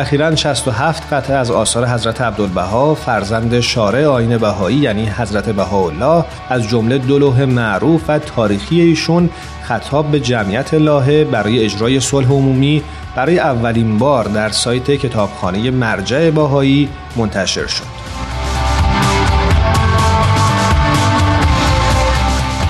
[0.00, 6.68] اخیرا 67 قطعه از آثار حضرت عبدالبها فرزند شارع آین بهایی یعنی حضرت بهاءالله از
[6.68, 9.30] جمله دو لوح معروف و تاریخی ایشون
[9.62, 12.82] خطاب به جمعیت لاهه برای اجرای صلح عمومی
[13.16, 18.00] برای اولین بار در سایت کتابخانه مرجع بهایی منتشر شد.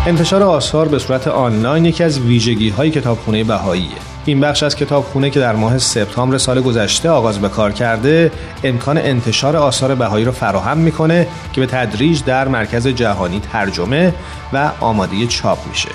[0.07, 4.09] انتشار آثار به صورت آنلاین یکی از ویژگی های کتابخانه بهاییه.
[4.24, 8.32] این بخش از کتابخونه که در ماه سپتامبر سال گذشته آغاز به کار کرده
[8.65, 14.15] امکان انتشار آثار بهایی را فراهم می‌کنه که به تدریج در مرکز جهانی ترجمه
[14.52, 15.88] و آماده چاپ میشه.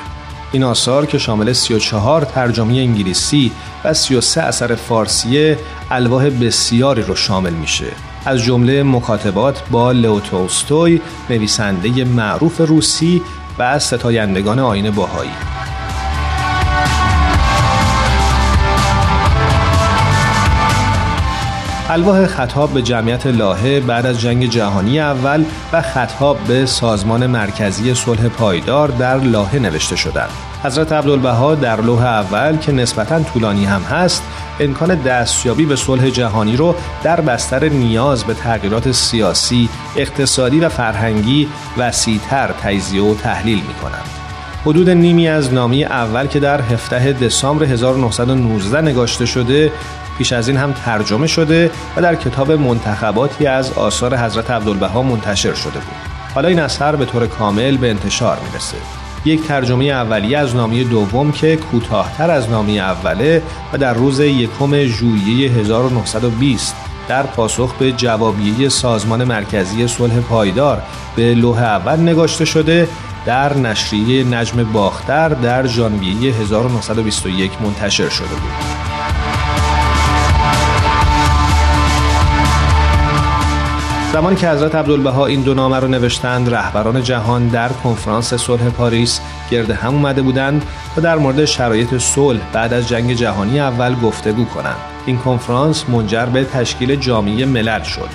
[0.52, 3.52] این آثار که شامل 34 ترجمه انگلیسی
[3.84, 5.56] و 33 اثر فارسی
[5.92, 7.88] الواح بسیاری رو شامل میشه.
[8.26, 13.22] از جمله مکاتبات با لئو تولستوی نویسنده معروف روسی
[13.60, 15.55] و ستایندگان آین باهایی.
[21.90, 27.94] الواح خطاب به جمعیت لاهه بعد از جنگ جهانی اول و خطاب به سازمان مرکزی
[27.94, 30.30] صلح پایدار در لاهه نوشته شدند.
[30.64, 34.24] حضرت عبدالبها در لوح اول که نسبتا طولانی هم هست
[34.60, 41.48] امکان دستیابی به صلح جهانی رو در بستر نیاز به تغییرات سیاسی، اقتصادی و فرهنگی
[41.78, 44.10] وسیعتر تجزیه و تحلیل می کنند.
[44.66, 49.72] حدود نیمی از نامی اول که در 17 دسامبر 1919 نگاشته شده
[50.18, 55.54] پیش از این هم ترجمه شده و در کتاب منتخباتی از آثار حضرت عبدالبها منتشر
[55.54, 56.16] شده بود.
[56.36, 58.78] حالا این اثر به طور کامل به انتشار می‌رسه.
[59.26, 63.44] یک ترجمه اولیه از نامی دوم که کوتاهتر از نامی اوله
[63.74, 66.76] و در روز یکم ژوئیه 1920
[67.08, 70.82] در پاسخ به جوابیه سازمان مرکزی صلح پایدار
[71.16, 72.88] به لوح اول نگاشته شده
[73.26, 78.95] در نشریه نجم باختر در ژانویه 1921 منتشر شده بود.
[84.16, 89.20] زمانی که حضرت عبدالبها این دو نامه رو نوشتند رهبران جهان در کنفرانس صلح پاریس
[89.52, 90.66] گرد هم اومده بودند
[90.96, 94.76] تا در مورد شرایط صلح بعد از جنگ جهانی اول گفتگو کنند.
[95.06, 98.10] این کنفرانس منجر به تشکیل جامعه ملل شد.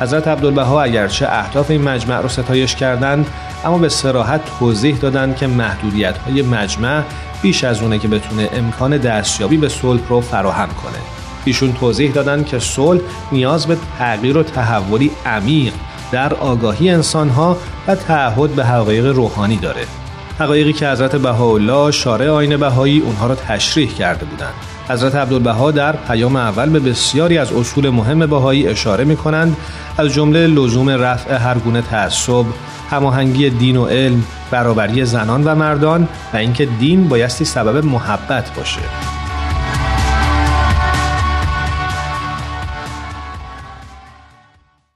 [0.00, 3.26] حضرت عبدالبها اگرچه اهداف این مجمع رو ستایش کردند
[3.64, 7.02] اما به سراحت توضیح دادند که محدودیت های مجمع
[7.42, 11.15] بیش از اونه که بتونه امکان دستیابی به صلح رو فراهم کنه.
[11.46, 13.00] ایشون توضیح دادند که صلح
[13.32, 15.72] نیاز به تغییر و تحولی عمیق
[16.12, 19.86] در آگاهی انسانها و تعهد به حقایق روحانی داره.
[20.38, 24.54] حقایقی که حضرت بهاءالله شارع آین بهایی اونها را تشریح کرده بودند.
[24.88, 29.56] حضرت عبدالبها در پیام اول به بسیاری از اصول مهم بهایی اشاره می کنند
[29.98, 32.44] از جمله لزوم رفع هر گونه تعصب
[32.90, 39.15] هماهنگی دین و علم برابری زنان و مردان و اینکه دین بایستی سبب محبت باشه.